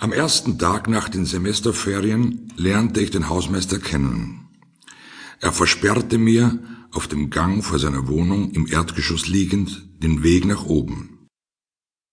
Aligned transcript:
Am 0.00 0.12
ersten 0.12 0.58
Tag 0.58 0.88
nach 0.88 1.10
den 1.10 1.26
Semesterferien 1.26 2.50
lernte 2.56 3.02
ich 3.02 3.10
den 3.10 3.28
Hausmeister 3.28 3.78
kennen. 3.78 4.48
Er 5.40 5.52
versperrte 5.52 6.16
mir, 6.16 6.58
auf 6.90 7.06
dem 7.06 7.28
Gang 7.28 7.62
vor 7.62 7.78
seiner 7.78 8.08
Wohnung 8.08 8.50
im 8.52 8.66
Erdgeschoss 8.66 9.26
liegend, 9.26 9.86
den 10.02 10.22
Weg 10.22 10.46
nach 10.46 10.64
oben. 10.64 11.28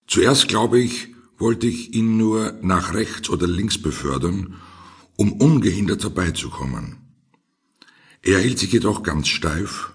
Zuerst, 0.06 0.50
glaube 0.50 0.80
ich, 0.80 1.16
wollte 1.38 1.68
ich 1.68 1.94
ihn 1.94 2.18
nur 2.18 2.60
nach 2.62 2.94
rechts 2.94 3.30
oder 3.30 3.48
links 3.48 3.82
befördern, 3.82 4.56
um 5.16 5.32
ungehindert 5.32 6.04
herbeizukommen. 6.04 6.98
Er 8.22 8.40
hielt 8.40 8.60
sich 8.60 8.74
jedoch 8.74 9.02
ganz 9.02 9.30
steif, 9.30 9.94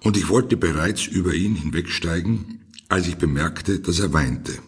und 0.00 0.16
ich 0.16 0.30
wollte 0.30 0.56
bereits 0.56 1.06
über 1.06 1.34
ihn 1.34 1.56
hinwegsteigen, 1.56 2.64
als 2.88 3.06
ich 3.06 3.16
bemerkte, 3.16 3.80
dass 3.80 4.00
er 4.00 4.14
weinte. 4.14 4.62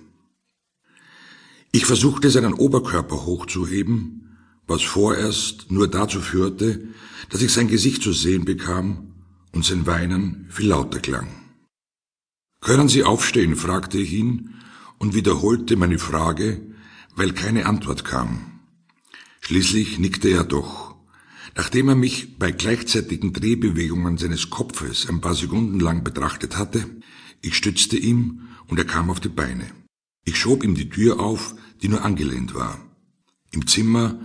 Ich 1.72 1.86
versuchte 1.86 2.30
seinen 2.30 2.54
Oberkörper 2.54 3.26
hochzuheben, 3.26 4.38
was 4.66 4.82
vorerst 4.82 5.70
nur 5.70 5.88
dazu 5.88 6.20
führte, 6.20 6.88
dass 7.28 7.42
ich 7.42 7.52
sein 7.52 7.68
Gesicht 7.68 8.02
zu 8.02 8.12
sehen 8.12 8.44
bekam 8.44 9.14
und 9.52 9.64
sein 9.64 9.86
Weinen 9.86 10.46
viel 10.48 10.68
lauter 10.68 10.98
klang. 10.98 11.28
Können 12.60 12.88
Sie 12.88 13.04
aufstehen? 13.04 13.54
fragte 13.56 13.98
ich 13.98 14.12
ihn 14.12 14.54
und 14.98 15.14
wiederholte 15.14 15.76
meine 15.76 15.98
Frage, 15.98 16.60
weil 17.14 17.32
keine 17.32 17.66
Antwort 17.66 18.04
kam. 18.04 18.60
Schließlich 19.40 19.98
nickte 19.98 20.28
er 20.28 20.44
doch. 20.44 20.96
Nachdem 21.56 21.88
er 21.88 21.94
mich 21.94 22.38
bei 22.38 22.52
gleichzeitigen 22.52 23.32
Drehbewegungen 23.32 24.18
seines 24.18 24.50
Kopfes 24.50 25.08
ein 25.08 25.20
paar 25.20 25.34
Sekunden 25.34 25.80
lang 25.80 26.04
betrachtet 26.04 26.56
hatte, 26.56 26.84
ich 27.42 27.56
stützte 27.56 27.96
ihm 27.96 28.48
und 28.66 28.78
er 28.78 28.84
kam 28.84 29.10
auf 29.10 29.20
die 29.20 29.28
Beine. 29.28 29.79
Ich 30.24 30.38
schob 30.38 30.62
ihm 30.62 30.74
die 30.74 30.90
Tür 30.90 31.20
auf, 31.20 31.54
die 31.82 31.88
nur 31.88 32.04
angelehnt 32.04 32.54
war. 32.54 32.78
Im 33.52 33.66
Zimmer 33.66 34.20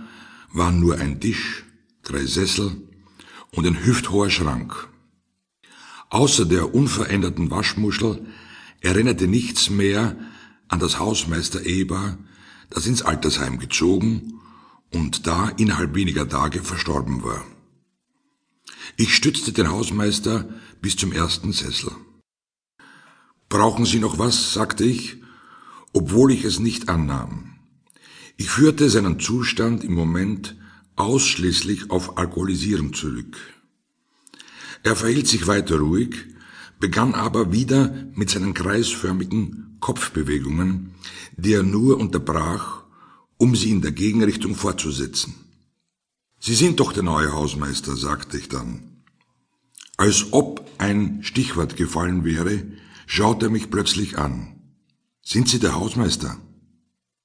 waren 0.52 0.80
nur 0.80 0.98
ein 0.98 1.20
Tisch, 1.20 1.64
drei 2.02 2.24
Sessel 2.24 2.76
und 3.52 3.66
ein 3.66 3.84
hüfthoher 3.84 4.30
Schrank. 4.30 4.88
Außer 6.10 6.44
der 6.44 6.74
unveränderten 6.74 7.50
Waschmuschel 7.50 8.26
erinnerte 8.80 9.26
nichts 9.26 9.70
mehr 9.70 10.16
an 10.68 10.78
das 10.78 10.98
Hausmeister 10.98 11.64
Eber, 11.64 12.18
das 12.70 12.86
ins 12.86 13.02
Altersheim 13.02 13.58
gezogen 13.58 14.40
und 14.92 15.26
da 15.26 15.48
innerhalb 15.48 15.94
weniger 15.94 16.28
Tage 16.28 16.62
verstorben 16.62 17.22
war. 17.22 17.44
Ich 18.96 19.14
stützte 19.14 19.52
den 19.52 19.68
Hausmeister 19.68 20.48
bis 20.80 20.96
zum 20.96 21.12
ersten 21.12 21.52
Sessel. 21.52 21.92
Brauchen 23.48 23.84
Sie 23.84 23.98
noch 23.98 24.18
was? 24.18 24.52
sagte 24.52 24.84
ich, 24.84 25.18
obwohl 25.96 26.30
ich 26.30 26.44
es 26.44 26.58
nicht 26.58 26.90
annahm. 26.90 27.54
Ich 28.36 28.50
führte 28.50 28.90
seinen 28.90 29.18
Zustand 29.18 29.82
im 29.82 29.94
Moment 29.94 30.54
ausschließlich 30.94 31.90
auf 31.90 32.18
Alkoholisieren 32.18 32.92
zurück. 32.92 33.38
Er 34.82 34.94
verhielt 34.94 35.26
sich 35.26 35.46
weiter 35.46 35.78
ruhig, 35.78 36.14
begann 36.78 37.14
aber 37.14 37.50
wieder 37.50 37.94
mit 38.14 38.28
seinen 38.28 38.52
kreisförmigen 38.52 39.78
Kopfbewegungen, 39.80 40.90
die 41.38 41.54
er 41.54 41.62
nur 41.62 41.98
unterbrach, 41.98 42.84
um 43.38 43.56
sie 43.56 43.70
in 43.70 43.80
der 43.80 43.92
Gegenrichtung 43.92 44.54
fortzusetzen. 44.54 45.34
Sie 46.38 46.54
sind 46.54 46.78
doch 46.78 46.92
der 46.92 47.04
neue 47.04 47.32
Hausmeister, 47.32 47.96
sagte 47.96 48.36
ich 48.36 48.50
dann. 48.50 49.02
Als 49.96 50.26
ob 50.32 50.70
ein 50.76 51.22
Stichwort 51.22 51.78
gefallen 51.78 52.22
wäre, 52.22 52.64
schaute 53.06 53.46
er 53.46 53.50
mich 53.50 53.70
plötzlich 53.70 54.18
an. 54.18 54.55
Sind 55.28 55.48
Sie 55.48 55.58
der 55.58 55.74
Hausmeister? 55.74 56.36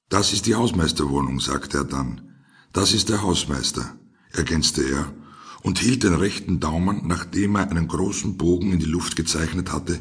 Das 0.09 0.33
ist 0.33 0.47
die 0.47 0.55
Hausmeisterwohnung, 0.55 1.39
sagte 1.39 1.77
er 1.77 1.83
dann. 1.83 2.33
Das 2.73 2.95
ist 2.95 3.09
der 3.09 3.21
Hausmeister, 3.21 3.95
ergänzte 4.31 4.81
er 4.81 5.13
und 5.61 5.77
hielt 5.77 6.01
den 6.01 6.15
rechten 6.15 6.59
Daumen, 6.59 7.05
nachdem 7.05 7.57
er 7.57 7.69
einen 7.69 7.87
großen 7.87 8.37
Bogen 8.37 8.73
in 8.73 8.79
die 8.79 8.87
Luft 8.87 9.15
gezeichnet 9.15 9.71
hatte, 9.71 9.99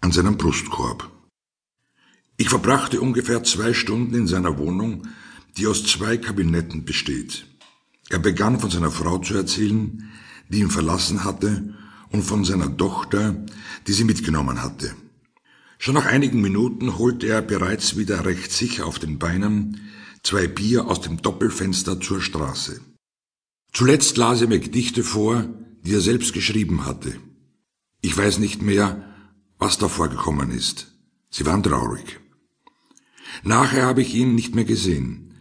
an 0.00 0.12
seinem 0.12 0.36
Brustkorb. 0.36 1.10
Ich 2.36 2.48
verbrachte 2.48 3.00
ungefähr 3.00 3.42
zwei 3.42 3.74
Stunden 3.74 4.14
in 4.14 4.28
seiner 4.28 4.56
Wohnung, 4.56 5.08
die 5.56 5.66
aus 5.66 5.84
zwei 5.84 6.18
Kabinetten 6.18 6.84
besteht. 6.84 7.44
Er 8.08 8.20
begann 8.20 8.60
von 8.60 8.70
seiner 8.70 8.92
Frau 8.92 9.18
zu 9.18 9.34
erzählen, 9.34 10.12
die 10.48 10.60
ihn 10.60 10.70
verlassen 10.70 11.24
hatte, 11.24 11.74
und 12.10 12.22
von 12.22 12.44
seiner 12.44 12.76
Tochter, 12.76 13.34
die 13.88 13.92
sie 13.94 14.04
mitgenommen 14.04 14.62
hatte. 14.62 14.94
Schon 15.84 15.94
nach 15.94 16.06
einigen 16.06 16.40
Minuten 16.40 16.96
holte 16.96 17.26
er 17.26 17.42
bereits 17.42 17.96
wieder 17.96 18.24
recht 18.24 18.52
sicher 18.52 18.86
auf 18.86 19.00
den 19.00 19.18
Beinen 19.18 19.80
zwei 20.22 20.46
Bier 20.46 20.86
aus 20.86 21.00
dem 21.00 21.20
Doppelfenster 21.20 22.00
zur 22.00 22.20
Straße. 22.20 22.80
Zuletzt 23.72 24.16
las 24.16 24.40
er 24.42 24.46
mir 24.46 24.60
Gedichte 24.60 25.02
vor, 25.02 25.44
die 25.82 25.94
er 25.94 26.00
selbst 26.00 26.34
geschrieben 26.34 26.86
hatte. 26.86 27.16
Ich 28.00 28.16
weiß 28.16 28.38
nicht 28.38 28.62
mehr, 28.62 29.12
was 29.58 29.76
da 29.76 29.88
vorgekommen 29.88 30.52
ist. 30.52 30.94
Sie 31.30 31.46
waren 31.46 31.64
traurig. 31.64 32.20
Nachher 33.42 33.84
habe 33.84 34.02
ich 34.02 34.14
ihn 34.14 34.36
nicht 34.36 34.54
mehr 34.54 34.64
gesehen. 34.64 35.34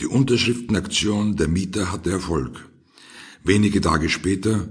Die 0.00 0.06
Unterschriftenaktion 0.06 1.36
der 1.36 1.46
Mieter 1.46 1.92
hatte 1.92 2.10
Erfolg. 2.10 2.68
Wenige 3.44 3.80
Tage 3.80 4.08
später 4.08 4.68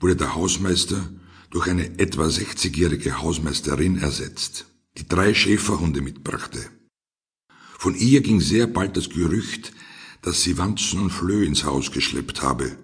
wurde 0.00 0.16
der 0.16 0.34
Hausmeister 0.34 1.10
durch 1.52 1.68
eine 1.68 1.98
etwa 1.98 2.24
60-jährige 2.24 3.20
Hausmeisterin 3.20 3.98
ersetzt, 3.98 4.64
die 4.96 5.06
drei 5.06 5.34
Schäferhunde 5.34 6.00
mitbrachte. 6.00 6.58
Von 7.78 7.94
ihr 7.94 8.22
ging 8.22 8.40
sehr 8.40 8.66
bald 8.66 8.96
das 8.96 9.10
Gerücht, 9.10 9.72
dass 10.22 10.42
sie 10.42 10.56
Wanzen 10.56 11.00
und 11.00 11.10
Flöhe 11.10 11.44
ins 11.44 11.64
Haus 11.64 11.92
geschleppt 11.92 12.42
habe. 12.42 12.76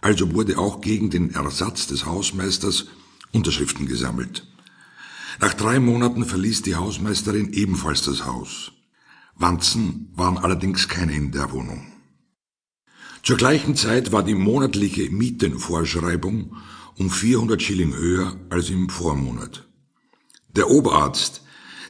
Also 0.00 0.34
wurde 0.34 0.58
auch 0.58 0.80
gegen 0.80 1.08
den 1.08 1.34
Ersatz 1.34 1.86
des 1.86 2.04
Hausmeisters 2.04 2.86
Unterschriften 3.32 3.86
gesammelt. 3.86 4.46
Nach 5.40 5.54
drei 5.54 5.78
Monaten 5.78 6.24
verließ 6.24 6.62
die 6.62 6.74
Hausmeisterin 6.74 7.52
ebenfalls 7.52 8.02
das 8.02 8.24
Haus. 8.24 8.72
Wanzen 9.36 10.10
waren 10.16 10.38
allerdings 10.38 10.88
keine 10.88 11.14
in 11.14 11.30
der 11.30 11.52
Wohnung. 11.52 11.92
Zur 13.22 13.36
gleichen 13.36 13.76
Zeit 13.76 14.10
war 14.10 14.24
die 14.24 14.34
monatliche 14.34 15.10
Mietenvorschreibung 15.10 16.56
um 16.98 17.10
400 17.10 17.62
Schilling 17.62 17.94
höher 17.94 18.36
als 18.50 18.70
im 18.70 18.88
Vormonat. 18.88 19.68
Der 20.48 20.70
Oberarzt, 20.70 21.42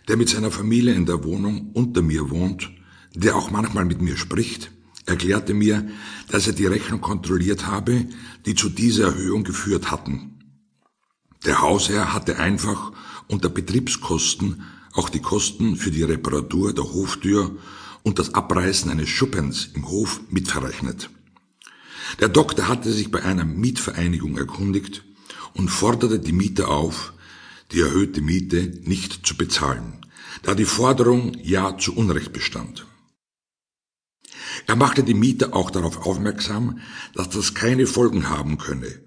der 0.08 0.16
mit 0.16 0.28
seiner 0.28 0.50
Familie 0.50 0.94
in 0.94 1.06
der 1.06 1.24
Wohnung 1.24 1.70
unter 1.74 2.02
mir 2.02 2.30
wohnt, 2.30 2.70
der 3.14 3.36
auch 3.36 3.50
manchmal 3.50 3.84
mit 3.84 4.02
mir 4.02 4.16
spricht, 4.16 4.70
erklärte 5.06 5.54
mir, 5.54 5.88
dass 6.28 6.46
er 6.46 6.52
die 6.52 6.66
Rechnung 6.66 7.00
kontrolliert 7.00 7.66
habe, 7.66 8.06
die 8.44 8.54
zu 8.54 8.68
dieser 8.68 9.06
Erhöhung 9.06 9.44
geführt 9.44 9.90
hatten. 9.90 10.40
Der 11.44 11.60
Hausherr 11.60 12.12
hatte 12.12 12.38
einfach 12.38 12.92
unter 13.28 13.48
Betriebskosten 13.48 14.62
auch 14.92 15.08
die 15.08 15.20
Kosten 15.20 15.76
für 15.76 15.90
die 15.90 16.02
Reparatur 16.02 16.72
der 16.72 16.84
Hoftür 16.84 17.56
und 18.02 18.18
das 18.18 18.34
Abreißen 18.34 18.90
eines 18.90 19.08
Schuppens 19.08 19.70
im 19.74 19.88
Hof 19.88 20.20
mitverrechnet. 20.30 21.10
Der 22.20 22.28
Doktor 22.28 22.68
hatte 22.68 22.92
sich 22.92 23.10
bei 23.10 23.22
einer 23.22 23.44
Mietvereinigung 23.44 24.38
erkundigt 24.38 25.04
und 25.54 25.68
forderte 25.68 26.18
die 26.18 26.32
Mieter 26.32 26.68
auf, 26.68 27.12
die 27.72 27.80
erhöhte 27.80 28.20
Miete 28.20 28.80
nicht 28.84 29.26
zu 29.26 29.36
bezahlen, 29.36 30.06
da 30.42 30.54
die 30.54 30.64
Forderung 30.64 31.36
ja 31.42 31.76
zu 31.78 31.94
Unrecht 31.96 32.32
bestand. 32.32 32.86
Er 34.66 34.76
machte 34.76 35.02
die 35.02 35.14
Mieter 35.14 35.54
auch 35.54 35.70
darauf 35.70 36.06
aufmerksam, 36.06 36.80
dass 37.14 37.28
das 37.28 37.54
keine 37.54 37.86
Folgen 37.86 38.28
haben 38.28 38.58
könne. 38.58 39.00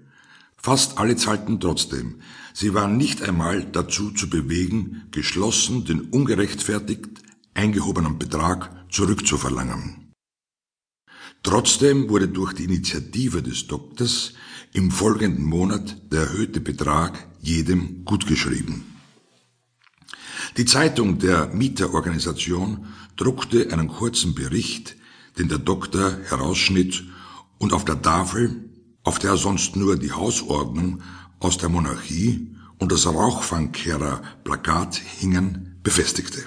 Fast 0.56 0.98
alle 0.98 1.16
zahlten 1.16 1.58
trotzdem. 1.58 2.20
Sie 2.52 2.74
waren 2.74 2.96
nicht 2.96 3.22
einmal 3.22 3.64
dazu 3.64 4.10
zu 4.10 4.28
bewegen, 4.28 5.08
geschlossen 5.10 5.84
den 5.84 6.02
ungerechtfertigt 6.02 7.22
eingehobenen 7.54 8.18
Betrag 8.18 8.70
zurückzuverlangen. 8.90 9.99
Trotzdem 11.42 12.08
wurde 12.08 12.28
durch 12.28 12.52
die 12.52 12.64
Initiative 12.64 13.42
des 13.42 13.66
Doktors 13.66 14.34
im 14.72 14.90
folgenden 14.90 15.44
Monat 15.44 15.96
der 16.12 16.22
erhöhte 16.22 16.60
Betrag 16.60 17.28
jedem 17.40 18.04
gutgeschrieben. 18.04 18.84
Die 20.56 20.64
Zeitung 20.64 21.18
der 21.18 21.48
Mieterorganisation 21.48 22.86
druckte 23.16 23.72
einen 23.72 23.88
kurzen 23.88 24.34
Bericht, 24.34 24.96
den 25.38 25.48
der 25.48 25.58
Doktor 25.58 26.18
herausschnitt 26.28 27.04
und 27.58 27.72
auf 27.72 27.84
der 27.84 28.02
Tafel, 28.02 28.70
auf 29.02 29.18
der 29.18 29.36
sonst 29.36 29.76
nur 29.76 29.96
die 29.96 30.12
Hausordnung 30.12 31.02
aus 31.38 31.56
der 31.56 31.68
Monarchie 31.68 32.54
und 32.78 32.92
das 32.92 33.06
Rauchfangkehrer 33.06 34.22
Plakat 34.44 34.96
hingen, 34.96 35.78
befestigte. 35.82 36.44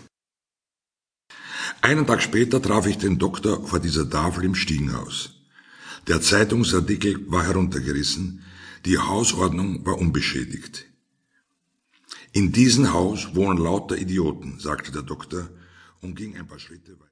Einen 1.84 2.08
Tag 2.08 2.22
später 2.22 2.62
traf 2.62 2.88
ich 2.88 2.98
den 2.98 3.20
Doktor 3.20 3.68
vor 3.68 3.78
dieser 3.78 4.10
Tafel 4.10 4.46
im 4.46 4.56
Stiegenhaus. 4.56 5.42
Der 6.08 6.22
Zeitungsartikel 6.22 7.30
war 7.30 7.44
heruntergerissen, 7.44 8.46
die 8.86 8.98
Hausordnung 8.98 9.86
war 9.86 9.98
unbeschädigt. 9.98 10.86
In 12.32 12.54
diesem 12.54 12.94
Haus 12.94 13.36
wohnen 13.36 13.58
lauter 13.58 13.98
Idioten, 13.98 14.60
sagte 14.60 14.94
der 14.94 15.02
Doktor 15.02 15.50
und 16.00 16.16
ging 16.16 16.38
ein 16.38 16.48
paar 16.48 16.58
Schritte 16.58 16.94
weiter. 16.94 17.02